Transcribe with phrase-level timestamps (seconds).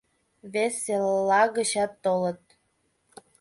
[0.53, 2.41] Вес элла гычат толыт.